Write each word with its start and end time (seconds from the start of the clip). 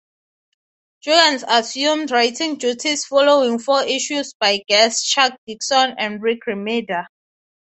Jurgens 1.05 1.43
assumed 1.47 2.09
writing 2.09 2.55
duties 2.55 3.05
following 3.05 3.59
four 3.59 3.83
issues 3.83 4.33
by 4.33 4.63
guests 4.67 5.05
Chuck 5.07 5.37
Dixon 5.45 5.93
and 5.99 6.23
Rick 6.23 6.39
Remender. 6.47 7.05